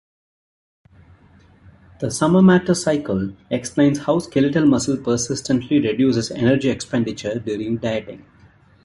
The 1.99 2.07
"Summermatter 2.07 2.75
Cycle" 2.75 3.35
explains 3.51 3.99
how 3.99 4.17
skeletal 4.17 4.65
muscle 4.65 4.97
persistently 4.97 5.77
reduces 5.79 6.31
energy 6.31 6.69
expenditure 6.71 7.37
during 7.37 7.77
dieting. 7.77 8.25